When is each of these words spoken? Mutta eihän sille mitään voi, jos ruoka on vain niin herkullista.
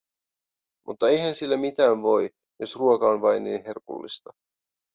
Mutta 0.87 1.09
eihän 1.09 1.35
sille 1.35 1.57
mitään 1.57 2.01
voi, 2.01 2.29
jos 2.59 2.75
ruoka 2.75 3.09
on 3.09 3.21
vain 3.21 3.43
niin 3.43 3.65
herkullista. 3.65 4.31